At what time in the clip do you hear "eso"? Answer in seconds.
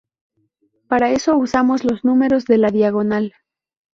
1.11-1.37